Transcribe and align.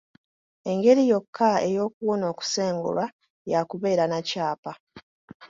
Engeri 0.71 1.03
yokka 1.11 1.49
ey'okuwona 1.67 2.25
okusengulwa 2.31 3.05
ya 3.51 3.59
kubeera 3.69 4.05
na 4.11 4.19
kyapa. 4.27 4.71